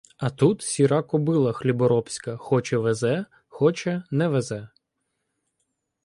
А 0.17 0.29
тут— 0.29 0.61
сіра 0.61 1.03
кобила 1.03 1.53
хліборобська: 1.53 2.37
хоче— 2.37 2.77
везе, 2.77 3.25
хоче— 3.47 4.03
не 4.11 4.27
везе. 4.27 4.67